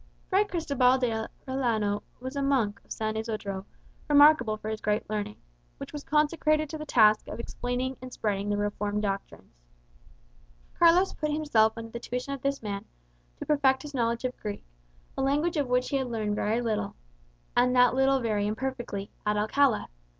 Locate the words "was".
2.19-2.35, 5.93-6.03